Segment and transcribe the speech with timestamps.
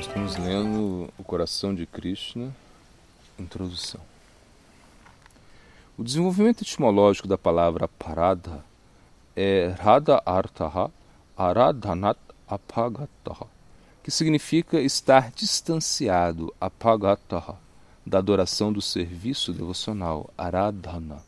[0.00, 2.56] Nós estamos lendo O Coração de Krishna,
[3.38, 4.00] Introdução.
[5.98, 8.64] O desenvolvimento etimológico da palavra parada
[9.36, 10.90] é Radha Artaha
[11.36, 12.18] Aradhanat
[12.48, 13.46] Apagataha,
[14.02, 17.58] que significa estar distanciado, Apagataha,
[18.06, 21.22] da adoração do serviço devocional, Aradhana.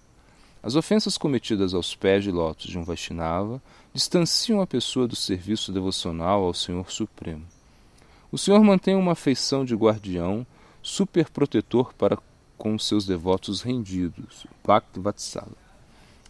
[0.63, 3.61] As ofensas cometidas aos pés de lótus de um Vaishnava
[3.93, 7.52] distanciam a pessoa do serviço devocional ao Senhor Supremo.
[8.33, 10.47] O Senhor mantém uma afeição de guardião,
[10.83, 12.17] superprotetor para
[12.57, 15.53] com seus devotos rendidos, Bhakti Vatsala.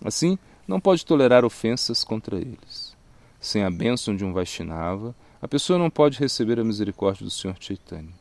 [0.04, 2.96] Assim, não pode tolerar ofensas contra eles.
[3.40, 7.56] Sem a bênção de um Vaishnava, a pessoa não pode receber a misericórdia do Senhor
[7.60, 8.12] Chaitanya.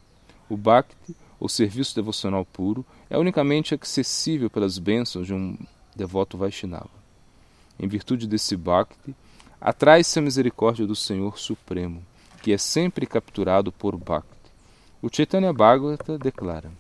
[0.48, 5.58] O Bhakti, ou serviço devocional puro, é unicamente acessível pelas bênçãos de um
[5.96, 6.90] devoto Vaishnava.
[7.80, 9.16] Em virtude desse Bhakti,
[9.60, 12.06] atrai-se a misericórdia do Senhor Supremo,
[12.42, 14.28] que é sempre capturado por Bhakti.
[15.02, 16.72] O Chaitanya Bhagavata declara: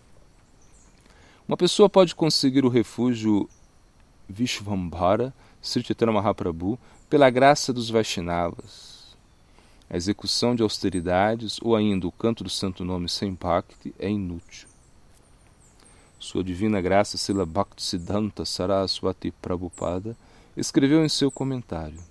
[1.47, 3.47] Uma pessoa pode conseguir o refúgio
[4.27, 9.15] Vishvambhara, Sri Chaitanya Mahaprabhu, pela graça dos Vaishnavas.
[9.89, 14.67] A execução de austeridades ou ainda o canto do santo nome sem Bhakti é inútil.
[16.17, 20.15] Sua divina graça Sila Bhaktisiddhanta Saraswati Prabhupada
[20.55, 22.10] escreveu em seu comentário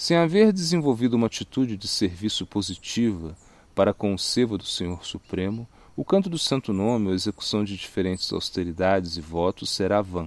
[0.00, 3.36] sem haver desenvolvido uma atitude de serviço positiva
[3.74, 7.62] para com o seva do Senhor Supremo, o canto do santo nome ou a execução
[7.62, 10.26] de diferentes austeridades e votos será vã.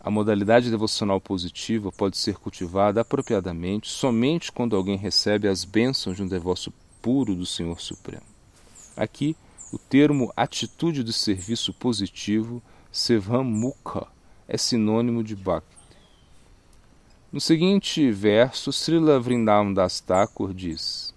[0.00, 6.22] A modalidade devocional positiva pode ser cultivada apropriadamente somente quando alguém recebe as bênçãos de
[6.22, 8.24] um devoto puro do Senhor Supremo.
[8.96, 9.36] Aqui,
[9.70, 14.06] o termo atitude de serviço positivo, Sevam Mukha,
[14.48, 15.81] é sinônimo de Bhakti.
[17.32, 21.14] No seguinte verso, Srila Vrindavan Das Thakur diz: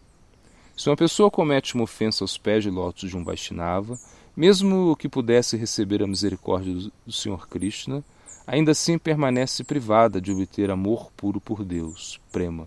[0.74, 4.00] Se uma pessoa comete uma ofensa aos pés de lótus de um Vaishnava,
[4.34, 8.02] mesmo que pudesse receber a misericórdia do Senhor Krishna,
[8.48, 12.66] ainda assim permanece privada de obter amor puro por Deus, prema.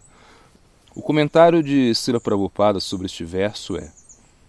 [0.95, 3.91] O comentário de Srila Prabhupada sobre este verso é: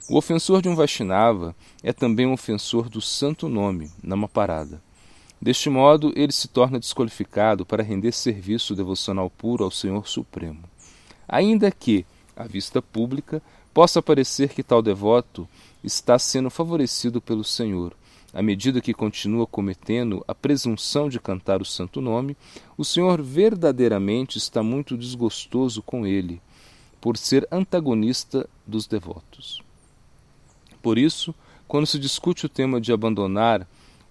[0.09, 4.88] O ofensor de um Vaishnava é também um ofensor do santo nome, Namaparada.
[5.41, 10.63] Deste modo, ele se torna desqualificado para render serviço devocional puro ao Senhor Supremo.
[11.27, 12.05] Ainda que,
[12.35, 13.41] à vista pública,
[13.73, 15.47] possa parecer que tal devoto
[15.83, 17.93] está sendo favorecido pelo Senhor,
[18.33, 22.37] à medida que continua cometendo a presunção de cantar o santo nome,
[22.77, 26.41] o Senhor verdadeiramente está muito desgostoso com ele,
[27.01, 29.61] por ser antagonista dos devotos.
[30.81, 31.33] Por isso,
[31.67, 33.65] quando se discute o tema de abandonar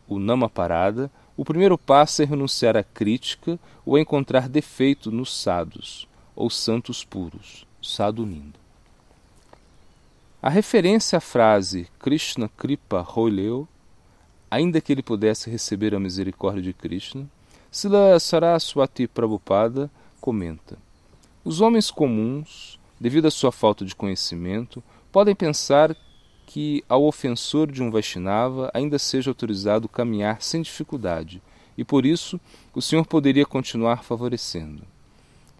[0.09, 6.09] o Nama Parada, o primeiro passo é renunciar à crítica ou encontrar defeito nos sados,
[6.35, 8.59] ou santos puros, sado lindo.
[10.41, 13.69] A referência à frase Krishna Kripa Hoileu,
[14.51, 17.29] ainda que ele pudesse receber a misericórdia de Krishna,
[17.71, 19.91] Sila Saraswati Prabhupada
[20.21, 20.79] comenta:
[21.45, 24.83] Os homens comuns, devido à sua falta de conhecimento,
[25.13, 25.95] podem pensar
[26.48, 31.42] que ao ofensor de um Vaishnava ainda seja autorizado caminhar sem dificuldade,
[31.76, 32.41] e por isso
[32.75, 34.82] o Senhor poderia continuar favorecendo.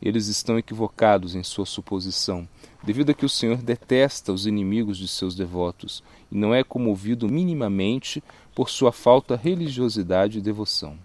[0.01, 2.49] Eles estão equivocados em sua suposição,
[2.83, 7.29] devido a que o Senhor detesta os inimigos de seus devotos e não é comovido
[7.29, 8.25] minimamente
[8.55, 10.97] por sua falta religiosidade e devoção.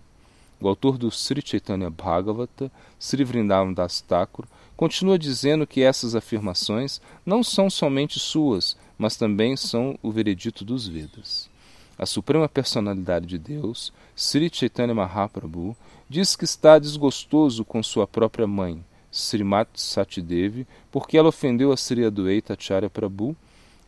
[0.62, 4.46] O autor do Sri Chaitanya Bhagavata, Sri Vrindavan Das Thakur,
[4.78, 10.88] continua dizendo que essas afirmações não são somente suas, mas também são o veredito dos
[10.88, 11.50] Vedas.
[11.98, 15.76] A Suprema Personalidade de Deus, Sri Chaitanya Mahaprabhu,
[16.10, 22.04] diz que está desgostoso com sua própria mãe, Srimati Satidevi, porque ela ofendeu a Sri
[22.04, 23.36] Adwaita Acharya Prabhu,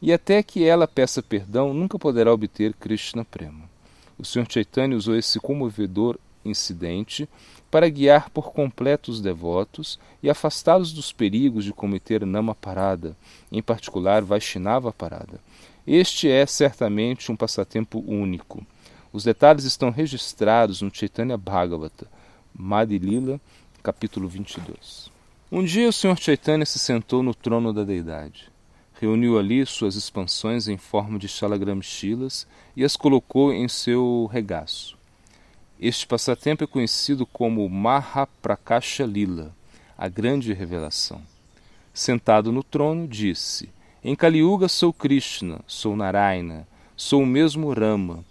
[0.02, 3.70] e até que ela peça perdão, nunca poderá obter Krishna Prema.
[4.18, 4.46] O Sr.
[4.48, 7.28] Chaitanya usou esse comovedor incidente
[7.70, 13.16] para guiar por completo os devotos e afastá-los dos perigos de cometer nama parada,
[13.52, 15.40] em particular Vaishnava parada.
[15.86, 18.66] Este é certamente um passatempo único.
[19.14, 22.08] Os detalhes estão registrados no Chaitanya Bhagavata,
[22.54, 23.40] Madhilila,
[23.84, 25.12] capítulo 22.
[25.52, 26.18] Um dia o Sr.
[26.20, 28.50] Chaitanya se sentou no trono da deidade.
[29.00, 34.95] Reuniu ali suas expansões em forma de shalagramshilas e as colocou em seu regaço.
[35.80, 39.54] Este passatempo é conhecido como Mahaprakasha Lila,
[39.98, 41.22] a grande revelação.
[41.94, 43.70] Sentado no trono, disse:
[44.02, 48.24] Em Kaliuga sou Krishna, sou Narayana, sou o mesmo Rama,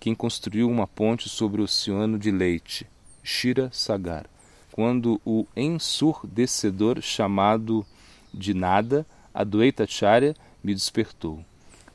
[0.00, 2.84] quem construiu uma ponte sobre o oceano de leite,
[3.22, 4.26] Shira Sagar,
[4.72, 7.86] quando o ensurdecedor chamado
[8.34, 11.44] de nada, Adwaita Acharya, me despertou.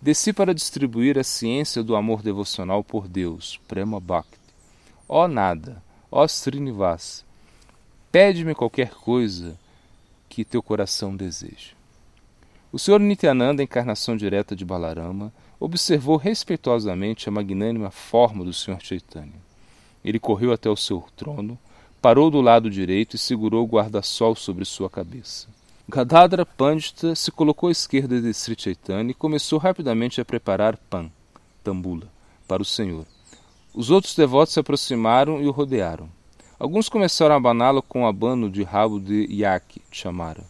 [0.02, 4.45] Desci para distribuir a ciência do amor devocional por Deus, Prema Bhakti.
[5.08, 7.24] Ó nada, ó Srinivas,
[8.12, 9.58] pede-me qualquer coisa
[10.28, 11.74] que teu coração deseja.
[12.72, 19.46] O Senhor Nityananda, encarnação direta de Balarama, observou respeitosamente a magnânima forma do Senhor Chaitanya.
[20.04, 21.58] Ele correu até o seu trono,
[22.02, 25.48] parou do lado direito e segurou o guarda-sol sobre sua cabeça.
[25.88, 31.12] Gadadra Pandita se colocou à esquerda de Sri Chaitanya e começou rapidamente a preparar pan,
[31.64, 32.08] tambula,
[32.48, 33.06] para o Senhor.
[33.78, 36.10] Os outros devotos se aproximaram e o rodearam.
[36.58, 40.46] Alguns começaram a abaná-lo com um abano de rabo de iaque, chamara.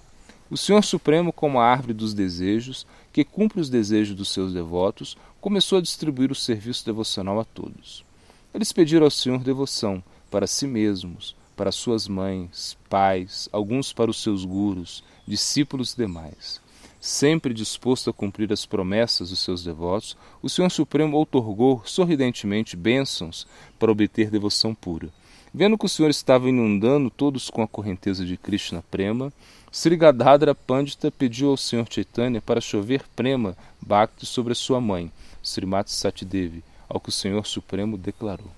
[0.48, 5.18] O Senhor Supremo, como a árvore dos desejos, que cumpre os desejos dos seus devotos,
[5.42, 8.06] começou a distribuir o serviço devocional a todos.
[8.54, 14.22] Eles pediram ao Senhor devoção para si mesmos, para suas mães, pais, alguns para os
[14.22, 16.62] seus gurus, discípulos demais.
[17.06, 23.46] Sempre disposto a cumprir as promessas dos seus devotos, o Senhor Supremo outorgou sorridentemente bênçãos
[23.78, 25.10] para obter devoção pura.
[25.54, 29.32] Vendo que o Senhor estava inundando todos com a correnteza de Krishna Prema,
[29.72, 35.12] Sri Gadadra Pandita pediu ao Senhor Chaitanya para chover Prema Bhakti sobre a sua mãe,
[35.44, 38.50] Srimati Satidevi, ao que o Senhor Supremo declarou.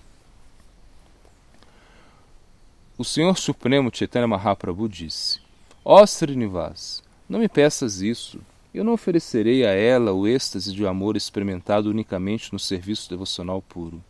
[2.98, 5.42] O Senhor Supremo Chaitanya Mahaprabhu disse:
[5.84, 8.40] Ó Srinivas, não me peças isso.
[8.74, 14.04] Eu não oferecerei a ela o êxtase de amor experimentado unicamente no serviço devocional puro.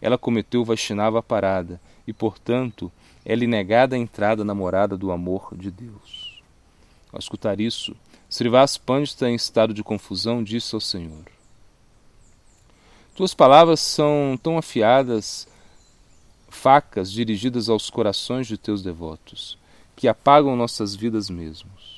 [0.00, 2.90] Ela cometeu Vaishnava parada e, portanto,
[3.24, 6.42] é-lhe negada a entrada na morada do amor de Deus.
[7.12, 7.94] Ao escutar isso,
[8.28, 11.24] Srivas Pandita, em estado de confusão, disse ao Senhor:
[13.14, 15.46] Tuas palavras são tão afiadas,
[16.48, 19.56] facas dirigidas aos corações de teus devotos,
[19.94, 21.93] que apagam nossas vidas mesmos.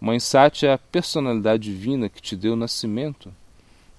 [0.00, 3.34] Mãe Sati é a personalidade divina que te deu o nascimento.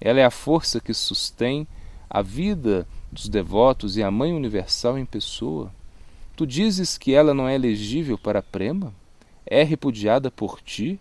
[0.00, 1.66] Ela é a força que sustém
[2.08, 5.70] a vida dos devotos e a Mãe Universal em pessoa.
[6.34, 8.94] Tu dizes que ela não é elegível para prema?
[9.44, 10.98] É repudiada por ti?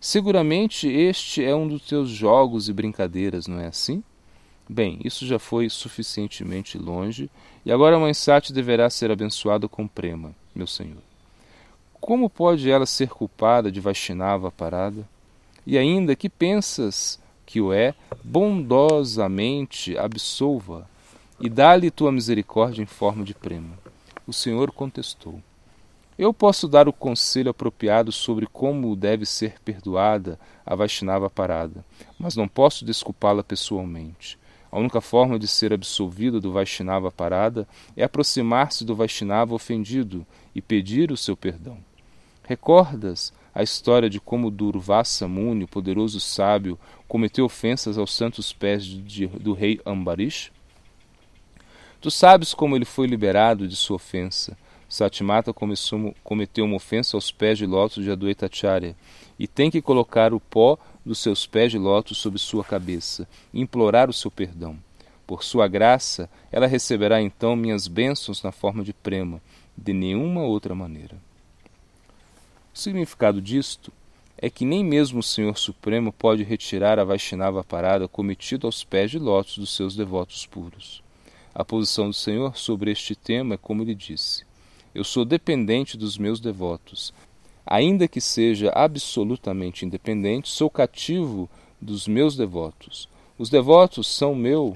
[0.00, 4.02] Seguramente este é um dos teus jogos e brincadeiras, não é assim?
[4.68, 7.30] Bem, isso já foi suficientemente longe,
[7.64, 11.09] e agora Mãe Sati deverá ser abençoada com prema, meu senhor.
[12.00, 15.06] Como pode ela ser culpada de Vaishnava parada?
[15.66, 17.94] E ainda que pensas que o é,
[18.24, 20.88] bondosamente absolva
[21.38, 23.76] e dá-lhe tua misericórdia em forma de prêmio.
[24.26, 25.42] O Senhor contestou:
[26.18, 31.84] Eu posso dar o conselho apropriado sobre como deve ser perdoada a Vaishnava parada,
[32.18, 34.38] mas não posso desculpá-la pessoalmente.
[34.72, 37.66] A única forma de ser absolvido do Vaishnava parada
[37.96, 40.24] é aproximar-se do Vaishnava ofendido
[40.54, 41.89] e pedir o seu perdão.
[42.50, 46.76] Recordas a história de como Durvasa Muni, o poderoso sábio,
[47.06, 50.50] cometeu ofensas aos santos pés de, do rei Ambarish?
[52.00, 54.58] Tu sabes como ele foi liberado de sua ofensa.
[54.88, 58.96] Satimata começou, cometeu uma ofensa aos pés de lótus de Adwaitacharya
[59.38, 60.76] e tem que colocar o pó
[61.06, 64.76] dos seus pés de lótus sobre sua cabeça e implorar o seu perdão.
[65.24, 69.40] Por sua graça, ela receberá então minhas bênçãos na forma de prema,
[69.78, 71.29] de nenhuma outra maneira.
[72.80, 73.92] O significado disto
[74.38, 79.10] é que nem mesmo o Senhor Supremo pode retirar a Vaishnava parada cometida aos pés
[79.10, 81.02] de lótus dos seus devotos puros.
[81.54, 84.46] A posição do Senhor sobre este tema é como ele disse:
[84.94, 87.12] Eu sou dependente dos meus devotos.
[87.66, 93.10] Ainda que seja absolutamente independente, sou cativo dos meus devotos.
[93.36, 94.72] Os devotos são meu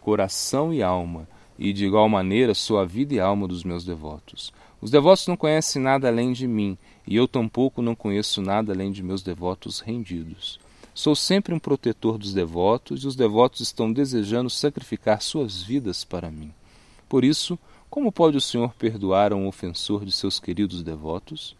[0.00, 1.26] coração e alma,
[1.58, 4.52] e de igual maneira sou a vida e alma dos meus devotos.
[4.80, 8.92] Os devotos não conhecem nada além de mim, e eu tampouco não conheço nada além
[8.92, 10.60] de meus devotos rendidos.
[10.94, 16.30] Sou sempre um protetor dos devotos e os devotos estão desejando sacrificar suas vidas para
[16.30, 16.52] mim.
[17.08, 21.56] Por isso, como pode o Senhor perdoar a um ofensor de seus queridos devotos?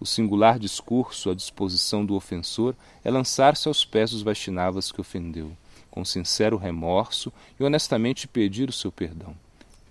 [0.00, 5.52] O singular discurso à disposição do ofensor é lançar-se aos pés dos Vaishnavas que ofendeu,
[5.88, 9.36] com sincero remorso e honestamente pedir o seu perdão.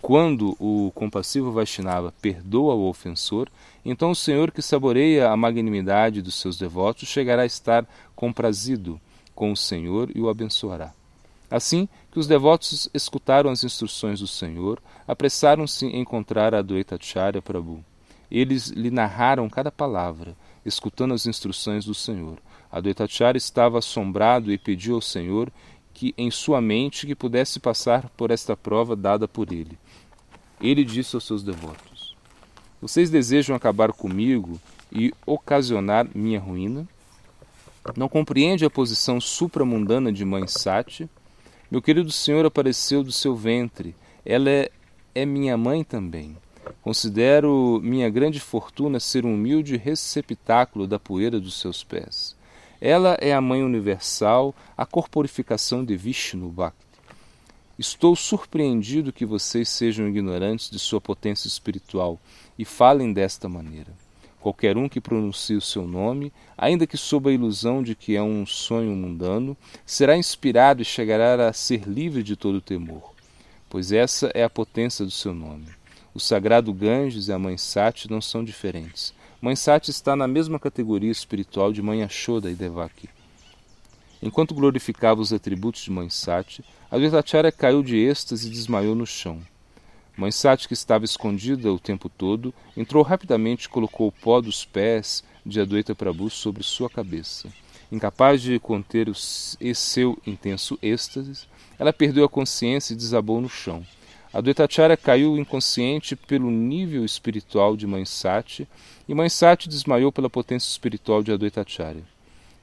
[0.01, 3.49] Quando o compassivo Vaishnava perdoa o ofensor,
[3.85, 8.99] então o Senhor que saboreia a magnanimidade dos seus devotos chegará a estar comprazido
[9.33, 10.93] com o Senhor e o abençoará.
[11.49, 17.83] Assim que os devotos escutaram as instruções do Senhor, apressaram-se em encontrar a Advaitacharya Prabhu.
[18.29, 22.37] Eles lhe narraram cada palavra, escutando as instruções do Senhor.
[22.71, 25.51] Advaitacharya estava assombrado e pediu ao Senhor
[25.93, 29.77] que em sua mente que pudesse passar por esta prova dada por ele.
[30.61, 31.88] Ele disse aos seus devotos:
[32.81, 34.59] Vocês desejam acabar comigo
[34.91, 36.87] e ocasionar minha ruína?
[37.95, 41.09] Não compreende a posição supramundana de mãe Sati?
[41.69, 43.95] Meu querido Senhor apareceu do seu ventre.
[44.25, 44.71] Ela é,
[45.13, 46.37] é minha mãe também.
[46.81, 52.35] Considero minha grande fortuna ser um humilde receptáculo da poeira dos seus pés.
[52.79, 56.88] Ela é a Mãe Universal, a corporificação de Vishnu Bhakti.
[57.79, 62.19] Estou surpreendido que vocês sejam ignorantes de sua potência espiritual
[62.57, 63.93] e falem desta maneira.
[64.41, 68.21] Qualquer um que pronuncie o seu nome, ainda que sob a ilusão de que é
[68.21, 69.55] um sonho mundano,
[69.85, 73.13] será inspirado e chegará a ser livre de todo temor,
[73.69, 75.67] pois essa é a potência do seu nome.
[76.13, 79.13] O sagrado Ganges e a Mãe Sati não são diferentes.
[79.41, 83.07] Mãe Sati está na mesma categoria espiritual de Mãe Ashoda e Devaki.
[84.21, 89.41] Enquanto glorificava os atributos de Mãe Sati, Advaitacharya caiu de êxtase e desmaiou no chão.
[90.17, 94.65] Mãe Sati, que estava escondida o tempo todo, entrou rapidamente e colocou o pó dos
[94.65, 97.47] pés de Adwaita Prabhu sobre sua cabeça.
[97.89, 101.47] Incapaz de conter o seu intenso êxtase,
[101.79, 103.85] ela perdeu a consciência e desabou no chão.
[104.33, 108.67] Adwaitacharya caiu inconsciente pelo nível espiritual de Mãe Sati
[109.07, 112.03] e Mãe Sati desmaiou pela potência espiritual de Adwaitacharya.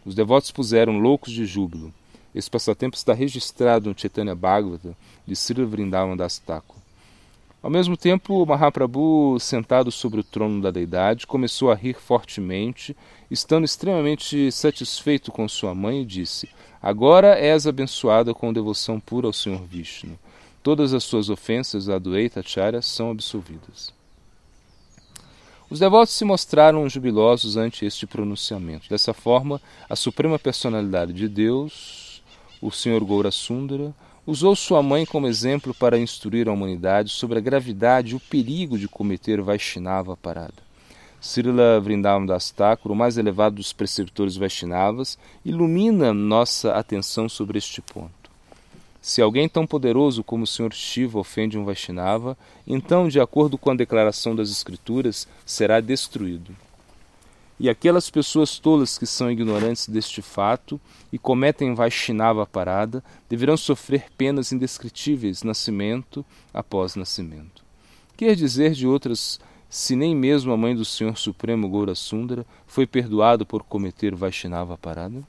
[0.07, 1.93] Os devotos puseram loucos de júbilo.
[2.33, 4.97] Esse passatempo está registrado no Chaitanya Bhagavata
[5.27, 6.77] de Srila Vrindavan Das Thakur.
[7.61, 12.97] Ao mesmo tempo, Mahaprabhu, sentado sobre o trono da deidade, começou a rir fortemente,
[13.29, 16.49] estando extremamente satisfeito com sua mãe, e disse:
[16.81, 20.17] Agora és abençoada com devoção pura ao Senhor Vishnu.
[20.63, 23.96] Todas as suas ofensas a Adwaita Acharya são absolvidas.
[25.69, 28.89] Os devotos se mostraram jubilosos ante este pronunciamento.
[28.89, 32.23] Dessa forma, a suprema personalidade de Deus,
[32.63, 33.93] o Senhor Goura Sundara,
[34.25, 38.79] usou sua mãe como exemplo para instruir a humanidade sobre a gravidade e o perigo
[38.79, 40.67] de cometer Vaishnava parada.
[41.21, 47.83] Srila Vrindavan Das Thakur, o mais elevado dos preceptores Vaishnavas, ilumina nossa atenção sobre este
[47.83, 48.16] ponto.
[49.07, 50.73] Se alguém tão poderoso como o Sr.
[50.73, 52.37] Shiva ofende um Vaishnava,
[52.67, 56.51] então, de acordo com a declaração das Escrituras, será destruído.
[57.57, 60.81] E aquelas pessoas tolas que são ignorantes deste fato
[61.13, 67.63] e cometem Vaishnava parada deverão sofrer penas indescritíveis nascimento após nascimento.
[68.17, 69.39] Quer dizer de outras,
[69.71, 74.77] se nem mesmo a mãe do Senhor Supremo Goura Sundara foi perdoado por cometer Vaishnava
[74.77, 75.23] parada?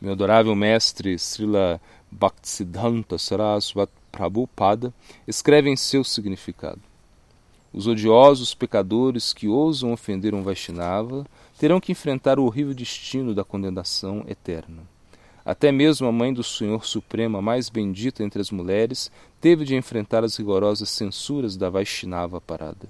[0.00, 1.80] Meu adorável mestre Srila
[2.10, 4.94] Bhaktisiddhanta Saraswat Prabhupada
[5.28, 6.80] escreve em seu significado.
[7.72, 11.24] Os odiosos pecadores que ousam ofender um Vaishnava
[11.58, 14.82] terão que enfrentar o horrível destino da condenação eterna.
[15.44, 19.76] Até mesmo a mãe do Senhor Supremo, a mais bendita entre as mulheres, teve de
[19.76, 22.88] enfrentar as rigorosas censuras da Vaishnava parada.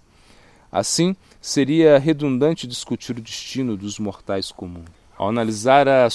[0.72, 4.88] Assim, seria redundante discutir o destino dos mortais comuns.
[5.18, 6.08] Ao analisar a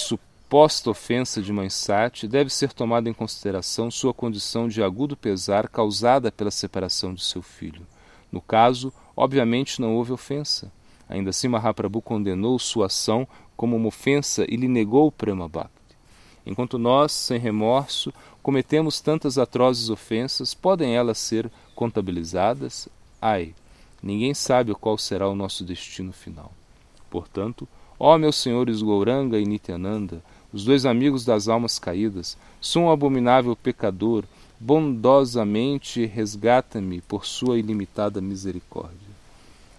[0.46, 5.68] suposta ofensa de Mãe Sati, deve ser tomada em consideração sua condição de agudo pesar
[5.68, 7.82] causada pela separação de seu filho.
[8.32, 10.72] No caso, obviamente não houve ofensa.
[11.10, 15.98] Ainda assim, Mahaprabhu condenou sua ação como uma ofensa e lhe negou o Prema Bhakti.
[16.46, 22.88] Enquanto nós, sem remorso, cometemos tantas atrozes ofensas, podem elas ser contabilizadas?
[23.20, 23.56] Ai,
[24.02, 26.54] ninguém sabe qual será o nosso destino final.
[27.10, 27.68] Portanto,
[28.00, 30.22] ó meus senhores Gouranga e Nityananda,
[30.56, 34.24] os dois amigos das almas caídas, sou um abominável pecador,
[34.58, 38.96] bondosamente resgata-me por sua ilimitada misericórdia.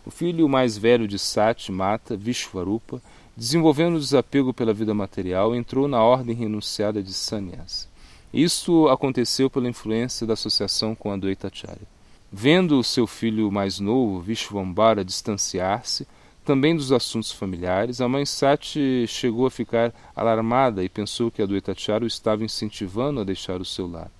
[0.04, 3.00] O filho mais velho de Sati, Mata, Vishwarupa,
[3.35, 7.88] desenvolvendo o desapego pela vida material, entrou na ordem renunciada de Sannyas.
[8.30, 11.88] Isso aconteceu pela influência da associação com a Dvaitacharya.
[12.30, 16.06] Vendo o seu filho mais novo, Vishwambara, distanciar-se,
[16.47, 21.47] também dos assuntos familiares, a mãe Sati chegou a ficar alarmada e pensou que a
[21.47, 24.11] Duetacharya o estava incentivando a deixar o seu lar.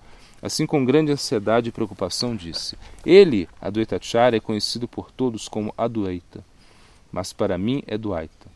[0.41, 6.43] Assim, com grande ansiedade e preocupação, disse: Ele, Adwaitacharya, é conhecido por todos como Adwaita,
[7.11, 8.47] mas para mim é Dwaita.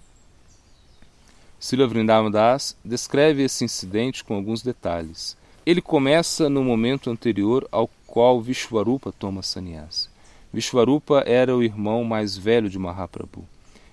[1.58, 5.38] Sila Vrindavan Das descreve esse incidente com alguns detalhes.
[5.66, 10.10] Ele começa no momento anterior ao qual Vishwarupa toma sannyasa.
[10.54, 13.48] Vishwarupa era o irmão mais velho de Mahaprabhu.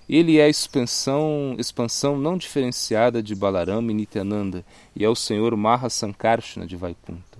[0.09, 5.55] Ele é a expansão, expansão não diferenciada de Balarama e Nityananda e é o Senhor
[5.55, 7.37] Mahasankarshana de Vaikunta.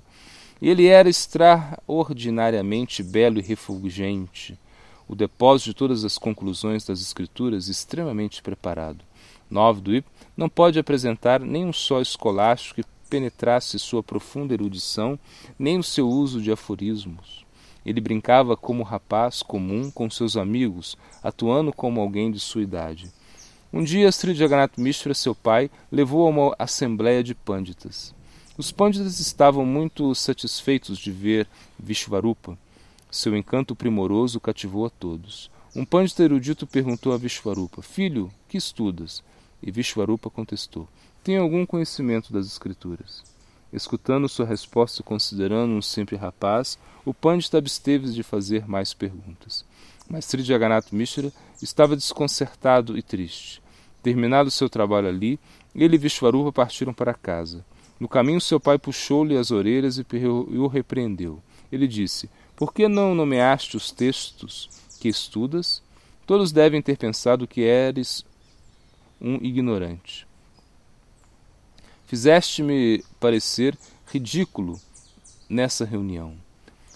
[0.61, 4.55] Ele era extraordinariamente belo e refulgente,
[5.07, 9.03] o depósito de todas as conclusões das Escrituras extremamente preparado.
[9.49, 10.07] Novdvip
[10.38, 15.17] não pode apresentar nem um só escolástico que penetrasse sua profunda erudição,
[15.57, 17.43] nem o seu uso de aforismos.
[17.86, 23.12] Ele brincava como rapaz comum com seus amigos, atuando como alguém de sua idade.
[23.71, 28.13] Um dia, Sri Jagannath Mishra, seu pai, levou a uma assembleia de pânditas.
[28.57, 32.57] Os pânditas estavam muito satisfeitos de ver Vishvarupa.
[33.12, 35.50] Seu encanto primoroso cativou a todos.
[35.75, 39.24] Um pândita erudito perguntou a Vishvarupa: Filho, que estudas?
[39.62, 40.88] E Vishvarupa contestou:
[41.24, 43.24] Tenho algum conhecimento das Escrituras.
[43.71, 49.63] Escutando sua resposta e considerando um simples rapaz, o Pandita absteve de fazer mais perguntas.
[50.09, 53.61] Mas Sri Jagannath Mishra estava desconcertado e triste.
[54.01, 55.39] Terminado seu trabalho ali,
[55.75, 57.63] ele e Vishvarupa partiram para casa.
[57.99, 61.41] No caminho, seu pai puxou-lhe as orelhas e o repreendeu.
[61.71, 65.83] Ele disse: Por que não nomeaste os textos que estudas?
[66.25, 68.25] Todos devem ter pensado que eres
[69.19, 70.28] um ignorante.
[72.10, 73.78] Fizeste-me parecer
[74.12, 74.82] ridículo
[75.48, 76.34] nessa reunião.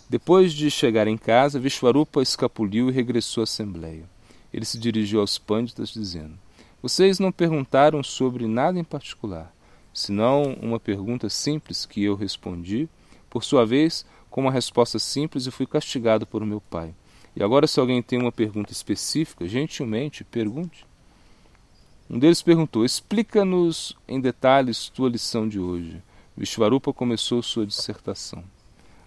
[0.10, 4.10] Depois de chegar em casa, Vishwarupa escapuliu e regressou à Assembleia.
[4.52, 6.34] Ele se dirigiu aos pânditas, dizendo:
[6.82, 9.54] Vocês não perguntaram sobre nada em particular,
[9.94, 12.90] senão uma pergunta simples que eu respondi,
[13.30, 16.92] por sua vez, com uma resposta simples e fui castigado por meu pai.
[17.36, 20.88] E agora, se alguém tem uma pergunta específica, gentilmente pergunte.
[22.14, 26.00] Um deles perguntou: Explica-nos em detalhes tua lição de hoje.
[26.38, 28.44] Vishvarupa começou sua dissertação,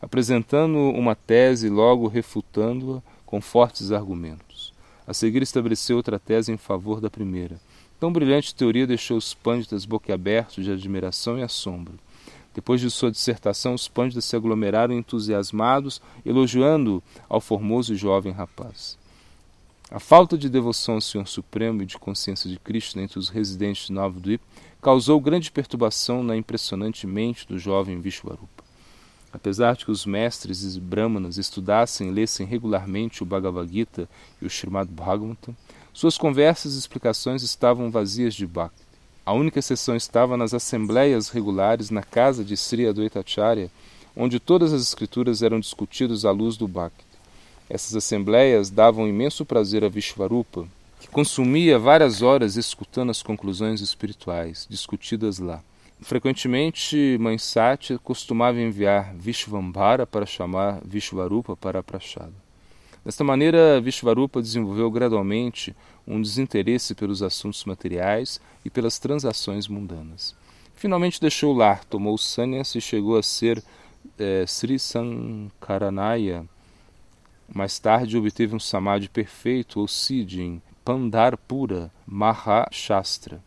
[0.02, 4.74] apresentando uma tese e logo refutando-a com fortes argumentos.
[5.06, 7.60] A seguir estabeleceu outra tese em favor da primeira.
[8.00, 11.94] Tão brilhante teoria deixou os pânditas boquiabertos de admiração e assombro.
[12.52, 18.98] Depois de sua dissertação, os pânditas se aglomeraram entusiasmados, elogiando ao formoso e jovem rapaz.
[19.88, 23.86] A falta de devoção ao Senhor Supremo e de consciência de Cristo entre os residentes
[23.86, 24.20] de Nova
[24.82, 28.64] causou grande perturbação na impressionante mente do jovem Vishwarupa.
[29.32, 34.08] Apesar de que os mestres e brahmanas estudassem e lessem regularmente o Bhagavad Gita
[34.42, 35.56] e o Srimad Bhagavatam,
[35.92, 38.82] suas conversas e explicações estavam vazias de Bhakti.
[39.24, 43.70] A única exceção estava nas assembleias regulares na casa de Sri Advaitacharya,
[44.16, 47.05] onde todas as escrituras eram discutidas à luz do Bhakti.
[47.68, 50.68] Essas assembleias davam imenso prazer a Vishvarupa,
[51.00, 55.62] que consumia várias horas escutando as conclusões espirituais discutidas lá.
[56.00, 62.34] Frequentemente, Mãe Sati costumava enviar Vishvambhara para chamar Vishvarupa para a prachada.
[63.04, 65.74] Desta maneira, Vishvarupa desenvolveu gradualmente
[66.06, 70.34] um desinteresse pelos assuntos materiais e pelas transações mundanas.
[70.74, 73.62] Finalmente deixou o lar, tomou sannyas e chegou a ser
[74.18, 76.44] eh, Sri Sankaranaya,
[77.52, 83.42] mais tarde obteve um samadhi perfeito, ou siddhi, em Pandarpura Mahashastra.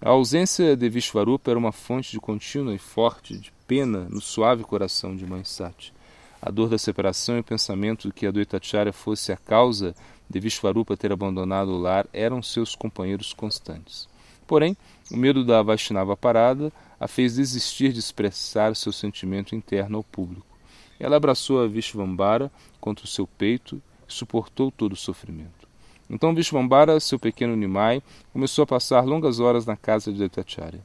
[0.00, 4.62] A ausência de Vishvarupa era uma fonte de contínua e forte de pena no suave
[4.62, 5.92] coração de Mãe Sati.
[6.40, 9.94] A dor da separação e o pensamento de que a Advaitacharya fosse a causa
[10.28, 14.08] de Vishvarupa ter abandonado o lar eram seus companheiros constantes.
[14.46, 14.76] Porém,
[15.10, 20.55] o medo da Vaishnava parada a fez desistir de expressar seu sentimento interno ao público.
[20.98, 25.66] Ela abraçou a Vishvambara contra o seu peito e suportou todo o sofrimento.
[26.08, 30.80] Então Vishvambara, seu pequeno Nimai, começou a passar longas horas na casa de Datacharya.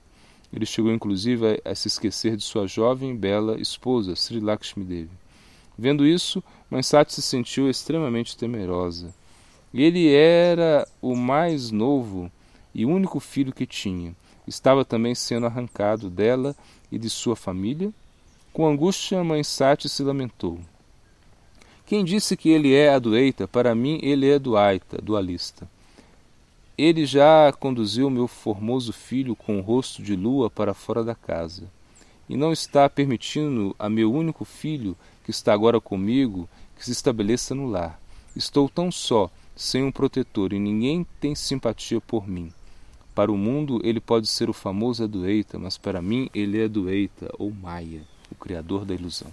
[0.52, 4.84] Ele chegou inclusive a, a se esquecer de sua jovem e bela esposa, Sri Lakshmi
[4.84, 5.22] Devi.
[5.78, 9.14] Vendo isso, Mansati se sentiu extremamente temerosa.
[9.74, 12.30] Ele era o mais novo
[12.76, 14.14] e único filho que tinha.
[14.46, 16.56] Estava também sendo arrancado dela
[16.92, 17.94] e de sua família
[18.54, 20.60] com angústia, mãe Sati se lamentou.
[21.86, 25.70] Quem disse que ele é adueita, para mim ele é duaita, dualista.
[26.78, 31.64] Ele já conduziu meu formoso filho com o rosto de lua para fora da casa,
[32.28, 37.56] e não está permitindo a meu único filho, que está agora comigo, que se estabeleça
[37.56, 38.02] no lar.
[38.36, 42.52] Estou tão só, sem um protetor, e ninguém tem simpatia por mim.
[43.16, 47.30] Para o mundo ele pode ser o famoso Adueita, mas para mim ele é Adueita,
[47.38, 48.11] ou Maia
[48.42, 49.32] criador da ilusão.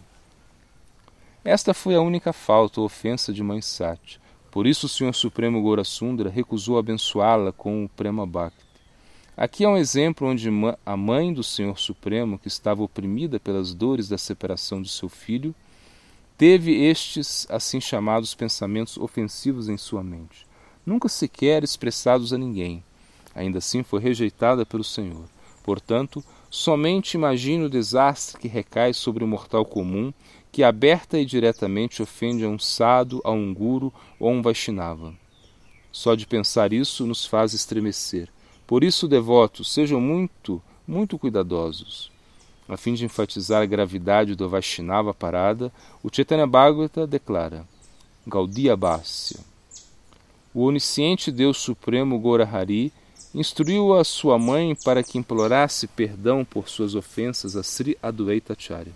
[1.45, 4.21] Esta foi a única falta ou ofensa de Mãe Sati.
[4.51, 8.69] Por isso o Senhor Supremo Gorasundra recusou abençoá-la com o Prema Bhakti.
[9.37, 10.49] Aqui é um exemplo onde
[10.85, 15.55] a mãe do Senhor Supremo, que estava oprimida pelas dores da separação de seu filho,
[16.37, 20.47] teve estes assim chamados pensamentos ofensivos em sua mente,
[20.85, 22.83] nunca sequer expressados a ninguém.
[23.35, 25.25] Ainda assim foi rejeitada pelo Senhor.
[25.63, 30.13] Portanto, Somente imagine o desastre que recai sobre o mortal comum
[30.51, 35.15] que aberta e diretamente ofende a um sado, a um guru ou a um Vaishnava.
[35.93, 38.29] Só de pensar isso nos faz estremecer.
[38.67, 42.11] Por isso, devotos, sejam muito, muito cuidadosos.
[42.69, 47.67] A fim de enfatizar a gravidade do Vaishnava parada, o Chaitanya Bhagavata declara
[48.27, 49.41] Gaudiya Bhasya.
[50.53, 52.93] O onisciente Deus Supremo Gorahari
[53.35, 58.93] instruiu a sua mãe para que implorasse perdão por suas ofensas a Sri Adwaita Acharya.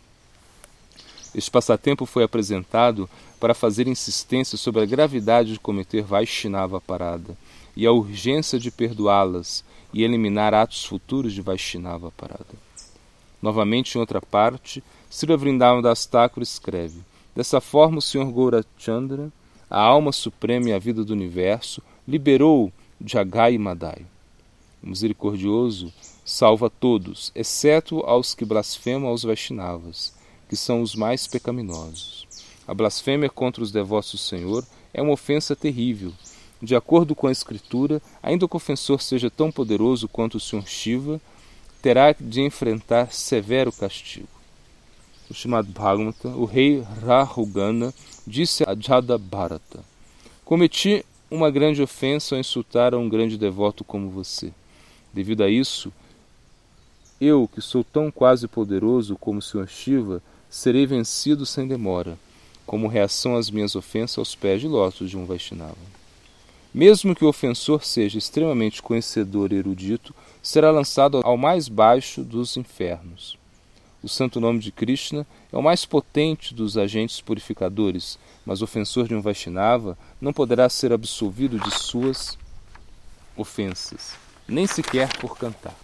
[1.34, 3.08] Este passatempo foi apresentado
[3.40, 7.36] para fazer insistência sobre a gravidade de cometer Vaishnava parada
[7.74, 12.54] e a urgência de perdoá-las e eliminar atos futuros de Vaishnava parada.
[13.40, 17.00] Novamente, em outra parte, Sri Vrindavan Das Thakur escreve:
[17.34, 18.30] Dessa forma, o Sr.
[18.30, 19.32] Gaurachandra,
[19.68, 22.72] a alma suprema e a vida do universo, liberou
[23.04, 24.06] Jagai Madai.
[24.82, 25.92] Misericordioso
[26.24, 30.12] salva todos, exceto aos que blasfemam aos Vaishnavas,
[30.48, 32.26] que são os mais pecaminosos.
[32.66, 36.12] A blasfêmia contra os devotos do Senhor é uma ofensa terrível.
[36.60, 40.66] De acordo com a Escritura, ainda que o ofensor seja tão poderoso quanto o Sr.
[40.66, 41.20] Shiva,
[41.80, 44.28] terá de enfrentar severo castigo.
[45.28, 47.92] O Srimad Bhagavata, o rei Rahugana,
[48.26, 49.80] disse a Jada Bharata:
[50.44, 54.52] Cometi uma grande ofensa ao insultar a um grande devoto como você.
[55.12, 55.92] Devido a isso,
[57.20, 59.68] eu, que sou tão quase poderoso como o Sr.
[59.68, 62.18] Shiva, serei vencido sem demora,
[62.66, 65.76] como reação às minhas ofensas aos pés de lótus de um Vaishnava.
[66.74, 72.56] Mesmo que o ofensor seja extremamente conhecedor e erudito, será lançado ao mais baixo dos
[72.56, 73.38] infernos.
[74.02, 79.06] O santo nome de Krishna é o mais potente dos agentes purificadores, mas o ofensor
[79.06, 82.36] de um Vaishnava não poderá ser absolvido de suas
[83.36, 85.76] ofensas nem sequer por cantar.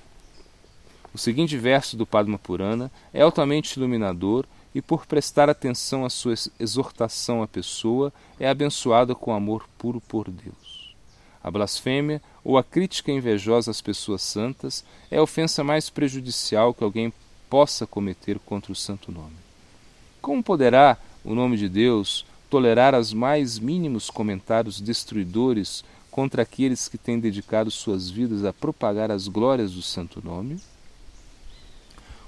[1.13, 4.45] O seguinte verso do Padma Purana é altamente iluminador
[4.75, 10.31] e, por prestar atenção à sua exortação à pessoa, é abençoada com amor puro por
[10.31, 10.95] Deus.
[11.43, 16.85] A blasfêmia ou a crítica invejosa às pessoas santas é a ofensa mais prejudicial que
[16.85, 17.13] alguém
[17.49, 19.37] possa cometer contra o santo nome.
[20.21, 25.85] Como poderá o nome de Deus tolerar os mais mínimos comentários destruidores
[26.19, 30.59] contra aqueles que têm dedicado suas vidas a propagar as glórias do Santo Nome?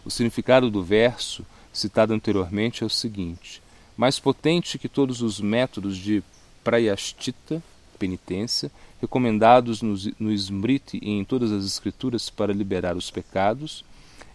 [0.04, 3.60] O significado do verso citado anteriormente é o seguinte:
[3.96, 6.22] mais potente que todos os métodos de
[6.62, 7.60] prayashtita,
[7.98, 13.84] penitência, recomendados no, no Smriti e em todas as escrituras para liberar os pecados,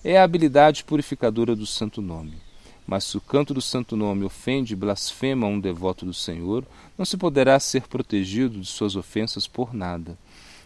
[0.03, 2.44] é a habilidade purificadora do Santo Nome.
[2.87, 6.63] Mas se o canto do santo nome ofende e blasfema um devoto do Senhor,
[6.97, 10.17] não se poderá ser protegido de suas ofensas por nada.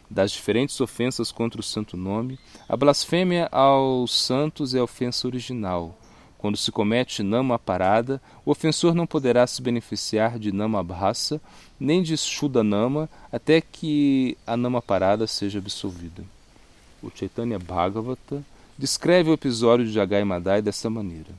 [0.09, 5.95] Das diferentes ofensas contra o santo nome, a blasfêmia aos santos é a ofensa original.
[6.39, 11.39] Quando se comete nama parada, o ofensor não poderá se beneficiar de nama abhasa,
[11.79, 16.23] nem de shuddha nama, até que a nama parada seja absolvida.
[17.03, 18.43] O Chaitanya Bhagavata
[18.77, 21.29] descreve o episódio de Jagai Madai dessa maneira.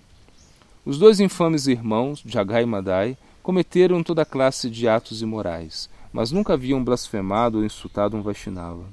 [0.85, 6.55] Os dois infames irmãos, Jagai e Madai, cometeram toda classe de atos imorais, mas nunca
[6.55, 8.85] haviam blasfemado ou insultado um Vaishnava.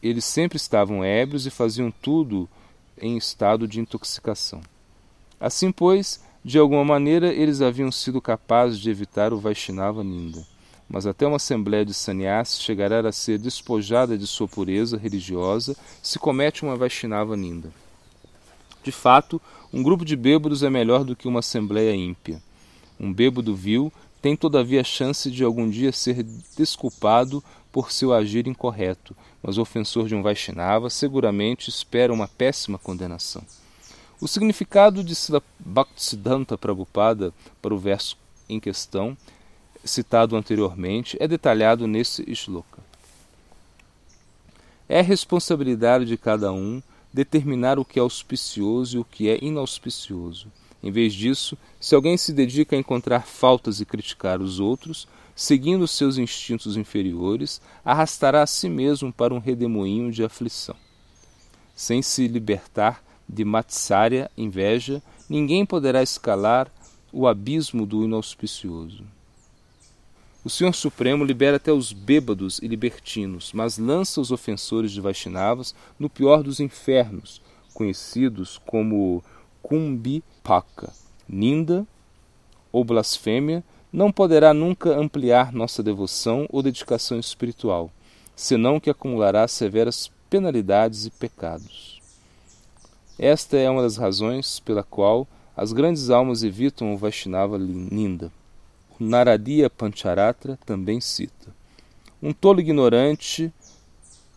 [0.00, 2.48] Eles sempre estavam ébrios e faziam tudo
[2.96, 4.60] em estado de intoxicação.
[5.40, 10.46] Assim, pois, de alguma maneira eles haviam sido capazes de evitar o Vaishnava Ninda.
[10.88, 16.18] Mas até uma assembleia de sannyas chegará a ser despojada de sua pureza religiosa se
[16.18, 17.72] comete uma Vaishnava Ninda.
[18.84, 19.40] De fato,
[19.72, 22.40] um grupo de bêbados é melhor do que uma assembleia ímpia.
[23.00, 26.22] Um bêbado vil tem todavia a chance de algum dia ser
[26.56, 27.42] desculpado
[27.72, 33.42] por seu agir incorreto, mas o ofensor de um Vaishnava seguramente espera uma péssima condenação.
[34.20, 38.18] O significado de Sila Bhaktisiddhanta Prabhupada para o verso
[38.48, 39.16] em questão,
[39.82, 42.82] citado anteriormente, é detalhado nesse shloka.
[44.86, 46.82] É responsabilidade de cada um
[47.14, 50.48] determinar o que é auspicioso e o que é inauspicioso.
[50.82, 55.86] Em vez disso, se alguém se dedica a encontrar faltas e criticar os outros, seguindo
[55.86, 60.74] seus instintos inferiores, arrastará a si mesmo para um redemoinho de aflição.
[61.74, 66.70] Sem se libertar de matsarya, inveja, ninguém poderá escalar
[67.12, 69.04] o abismo do inauspicioso.
[70.44, 75.74] O Senhor Supremo libera até os bêbados e libertinos, mas lança os ofensores de Vaishnavas
[75.98, 77.40] no pior dos infernos,
[77.72, 79.24] conhecidos como
[79.62, 80.92] Kumbhipaka.
[81.26, 81.86] Ninda
[82.70, 87.90] ou blasfêmia não poderá nunca ampliar nossa devoção ou dedicação espiritual,
[88.36, 92.02] senão que acumulará severas penalidades e pecados.
[93.18, 95.26] Esta é uma das razões pela qual
[95.56, 98.30] as grandes almas evitam o Vaishnava Ninda.
[98.98, 101.54] Naradiya Pancharatra também cita.
[102.22, 103.52] Um tolo ignorante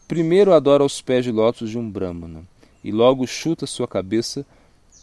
[0.07, 2.43] primeiro adora aos pés de lótus de um Brahmana
[2.83, 4.45] e logo chuta sua cabeça,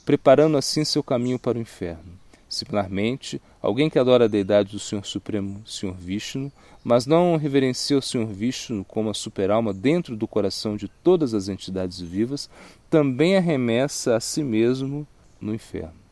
[0.04, 2.18] preparando assim seu caminho para o inferno.
[2.48, 6.52] Similarmente, Alguém que adora a deidade do Senhor Supremo, Senhor Vishnu,
[6.84, 11.48] mas não reverencia o Senhor Vishnu como a superalma dentro do coração de todas as
[11.48, 12.50] entidades vivas,
[12.90, 15.06] também arremessa a si mesmo
[15.40, 16.03] no inferno.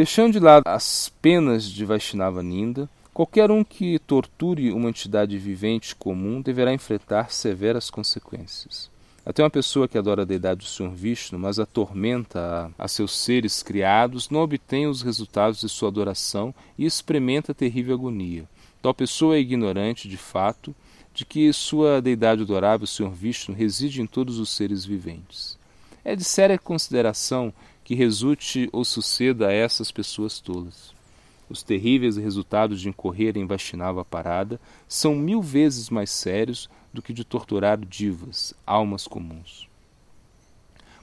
[0.00, 5.94] Deixando de lado as penas de Vaishnava Ninda, qualquer um que torture uma entidade vivente
[5.94, 8.90] comum deverá enfrentar severas consequências.
[9.26, 13.14] Até uma pessoa que adora a deidade do Senhor Vishnu, mas atormenta a, a seus
[13.14, 18.48] seres criados, não obtém os resultados de sua adoração e experimenta terrível agonia.
[18.80, 20.74] Tal pessoa é ignorante, de fato,
[21.12, 25.58] de que sua deidade adorável, o Senhor Vishnu, reside em todos os seres viventes.
[26.02, 27.52] É de séria consideração
[27.90, 30.94] que resulte ou suceda a essas pessoas tolas.
[31.48, 37.12] Os terríveis resultados de incorrer em Vaishnava parada são mil vezes mais sérios do que
[37.12, 39.68] de torturar divas, almas comuns.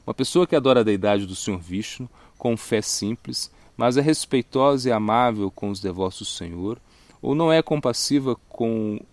[0.06, 4.88] Uma pessoa que adora a deidade do Senhor Vishnu com fé simples, mas é respeitosa
[4.88, 6.80] e amável com os devotos Senhor,
[7.21, 9.06] ou não é compassiva com o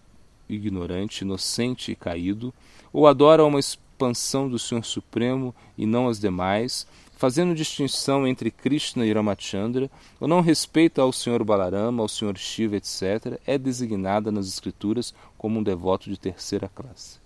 [0.48, 2.54] ignorante, inocente e caído,
[2.92, 6.87] ou adora uma expansão do Senhor Supremo e não as demais,
[7.24, 12.76] fazendo distinção entre Krishna e Ramachandra, ou não respeita ao Senhor Balarama, ao Senhor Shiva,
[12.76, 17.18] etc., é designada nas Escrituras como um devoto de terceira classe.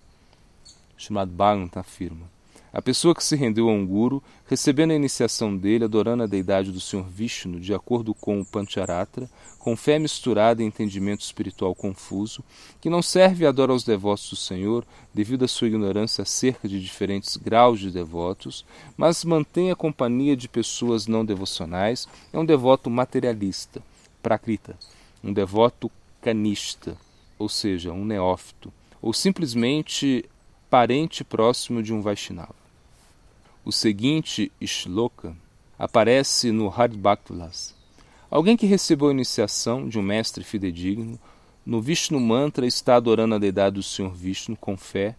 [0.95, 2.31] Chamado Bhagavatam afirma:
[2.71, 6.71] a pessoa que se rendeu a um guru, recebendo a iniciação dele, adorando a deidade
[6.71, 12.43] do Senhor Vishnu, de acordo com o Pancharatra, com fé misturada e entendimento espiritual confuso,
[12.79, 16.79] que não serve e adora aos devotos do Senhor, devido à sua ignorância acerca de
[16.79, 18.63] diferentes graus de devotos,
[18.95, 23.81] mas mantém a companhia de pessoas não devocionais, é um devoto materialista,
[24.21, 24.77] prakrita,
[25.23, 26.95] um devoto canista,
[27.37, 30.25] ou seja, um neófito, ou simplesmente
[30.69, 32.58] parente próximo de um Vaishnava.
[33.65, 35.35] O seguinte shloka
[35.77, 37.75] aparece no Hardbhaktilas.
[38.31, 41.19] Alguém que recebeu a iniciação de um mestre fidedigno,
[41.65, 45.15] no Vishnu Mantra está adorando a deidade do Senhor Vishnu com fé,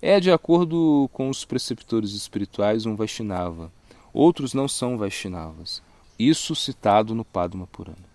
[0.00, 3.70] é, de acordo com os preceptores espirituais, um Vaishnava.
[4.12, 5.82] Outros não são Vaishnavas.
[6.18, 8.10] Isso citado no Padma Purana.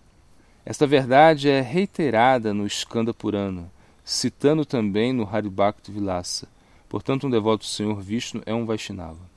[0.65, 3.71] Esta verdade é reiterada no Skanda Purana,
[4.03, 6.47] citando também no Haribhakti Vilasa.
[6.89, 9.36] Portanto, um devoto do Senhor Vishnu é um Vaishnava.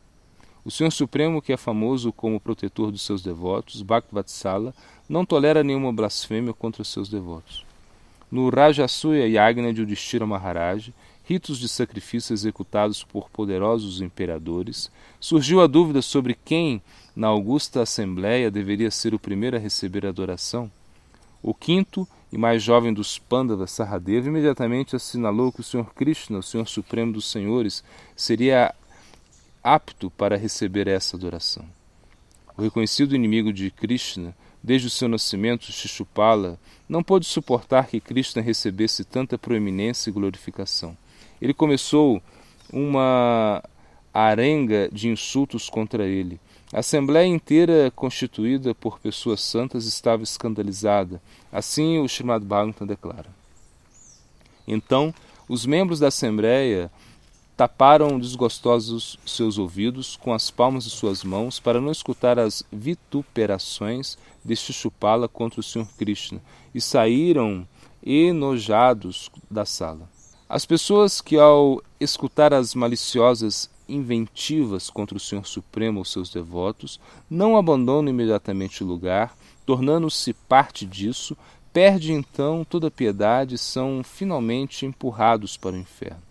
[0.65, 4.75] O Senhor Supremo, que é famoso como protetor dos seus devotos, Bhaktivatsala,
[5.09, 7.65] não tolera nenhuma blasfêmia contra seus devotos.
[8.31, 10.93] No Rajasuya Yagna de Udishthira Maharaj,
[11.25, 16.83] ritos de sacrifício executados por poderosos imperadores, surgiu a dúvida sobre quem,
[17.17, 20.71] na augusta assembleia, deveria ser o primeiro a receber a adoração.
[21.43, 26.43] O quinto e mais jovem dos Pandavas, Saradeva, imediatamente assinalou que o Senhor Krishna, o
[26.43, 27.83] Senhor Supremo dos Senhores,
[28.15, 28.75] seria
[29.63, 31.65] apto para receber essa adoração.
[32.57, 38.43] O reconhecido inimigo de Krishna, desde o seu nascimento, Shishupala, não pôde suportar que Krishna
[38.43, 40.97] recebesse tanta proeminência e glorificação.
[41.41, 42.23] Ele começou
[42.73, 43.63] uma
[44.13, 46.41] arenga de insultos contra ele.
[46.73, 51.21] A assembleia inteira, constituída por pessoas santas, estava escandalizada.
[51.51, 53.29] Assim o Srimad Bhagavatam declara.
[54.69, 55.13] Então,
[55.49, 56.91] os membros da assembleia
[57.61, 64.17] taparam desgostosos seus ouvidos com as palmas de suas mãos para não escutar as vituperações
[64.43, 65.87] de Chuchupala contra o Sr.
[65.99, 66.41] Krishna
[66.75, 67.69] e saíram
[68.03, 70.09] enojados da sala.
[70.49, 76.99] As pessoas que, ao escutar as maliciosas inventivas contra o Senhor Supremo ou seus devotos,
[77.29, 81.37] não abandonam imediatamente o lugar, tornando-se parte disso,
[81.75, 86.30] perdem então toda a piedade e são finalmente empurrados para o inferno.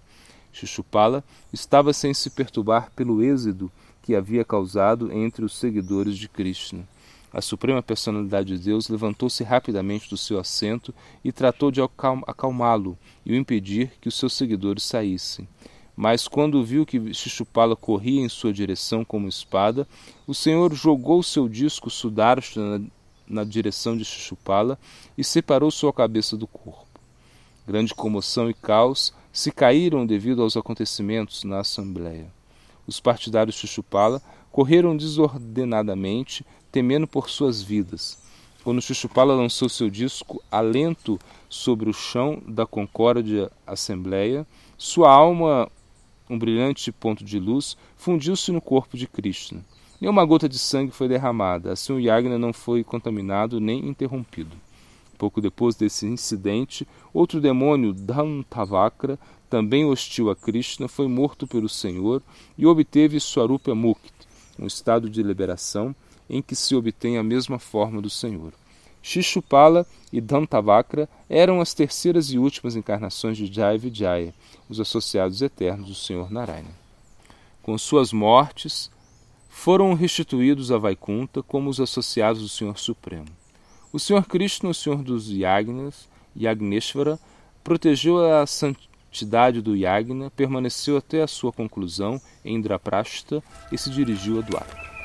[0.52, 6.88] Xuxupala estava sem se perturbar pelo êxodo que havia causado entre os seguidores de Krishna.
[7.32, 13.32] A suprema personalidade de Deus levantou-se rapidamente do seu assento e tratou de acalmá-lo e
[13.32, 15.48] o impedir que os seus seguidores saíssem.
[15.96, 19.88] Mas quando viu que Shishupala corria em sua direção como espada,
[20.26, 22.86] o Senhor jogou seu disco Sudarsha na,
[23.28, 24.80] na direção de Shishupala
[25.18, 26.88] e separou sua cabeça do corpo.
[27.68, 32.30] Grande comoção e caos se caíram devido aos acontecimentos na Assembleia.
[32.86, 34.22] Os partidários de Chuchupala
[34.52, 38.22] correram desordenadamente, temendo por suas vidas.
[38.66, 44.46] Quando Chuchupala lançou seu disco Alento sobre o chão da Concórdia Assembleia,
[44.78, 45.72] sua alma,
[46.30, 49.64] um brilhante ponto de luz, fundiu-se no corpo de Krishna.
[50.02, 54.58] Nenhuma gota de sangue foi derramada, assim o Yagna não foi contaminado nem interrompido.
[55.20, 62.24] Pouco depois desse incidente, outro demônio, Dantavakra, também hostil a Krishna, foi morto pelo Senhor
[62.58, 64.14] e obteve Swarupa Mukti,
[64.58, 65.94] um estado de liberação
[66.30, 68.54] em que se obtém a mesma forma do Senhor.
[69.02, 74.34] Shishupala e Dantavakra eram as terceiras e últimas encarnações de Jaya Vijaya,
[74.70, 76.80] os associados eternos do Senhor Narayana.
[77.62, 78.90] Com suas mortes,
[79.50, 83.39] foram restituídos a Vaikunta como os associados do Senhor Supremo.
[83.92, 87.18] O Senhor Krishna, o Senhor dos Yagnas, Yagneshvara,
[87.64, 94.38] protegeu a santidade do Yagna, permaneceu até a sua conclusão em Indraprashta e se dirigiu
[94.38, 94.99] a Dwarka.